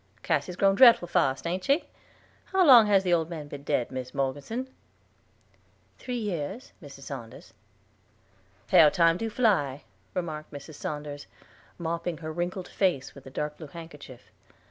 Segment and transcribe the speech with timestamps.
[0.23, 1.83] Cassy's grown dreadful fast, ain't she?
[2.45, 4.67] How long has the old man been dead, Mis Morgeson?"
[5.99, 7.01] "Three years, Mrs.
[7.01, 7.53] Saunders."
[8.71, 9.83] "How time do fly,"
[10.15, 10.73] remarked Mrs.
[10.73, 11.27] Saunders,
[11.77, 14.31] mopping her wrinkled face with a dark blue handkerchief.